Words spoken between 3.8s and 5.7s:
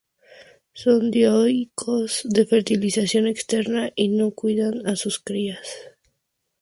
y no cuidan a sus crías.